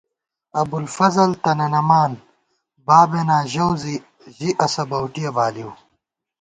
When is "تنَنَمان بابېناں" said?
1.43-3.43